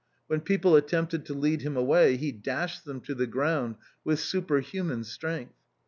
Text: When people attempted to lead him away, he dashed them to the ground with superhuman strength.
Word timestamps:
When 0.25 0.41
people 0.41 0.75
attempted 0.75 1.25
to 1.27 1.35
lead 1.35 1.61
him 1.61 1.77
away, 1.77 2.17
he 2.17 2.31
dashed 2.31 2.85
them 2.85 3.01
to 3.01 3.13
the 3.13 3.27
ground 3.27 3.75
with 4.03 4.19
superhuman 4.19 5.03
strength. 5.03 5.53